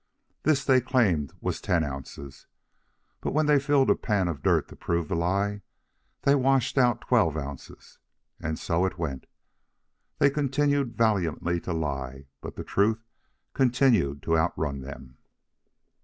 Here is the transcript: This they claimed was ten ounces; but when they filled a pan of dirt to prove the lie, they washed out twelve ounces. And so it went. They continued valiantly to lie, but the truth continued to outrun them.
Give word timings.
This 0.41 0.65
they 0.65 0.81
claimed 0.81 1.31
was 1.41 1.61
ten 1.61 1.83
ounces; 1.83 2.47
but 3.19 3.35
when 3.35 3.45
they 3.45 3.59
filled 3.59 3.91
a 3.91 3.95
pan 3.95 4.27
of 4.27 4.41
dirt 4.41 4.67
to 4.69 4.75
prove 4.75 5.07
the 5.07 5.15
lie, 5.15 5.61
they 6.23 6.33
washed 6.33 6.79
out 6.79 7.01
twelve 7.01 7.37
ounces. 7.37 7.99
And 8.39 8.57
so 8.57 8.83
it 8.87 8.97
went. 8.97 9.27
They 10.17 10.31
continued 10.31 10.97
valiantly 10.97 11.59
to 11.59 11.73
lie, 11.73 12.25
but 12.41 12.55
the 12.55 12.63
truth 12.63 13.05
continued 13.53 14.23
to 14.23 14.35
outrun 14.39 14.81
them. 14.81 15.17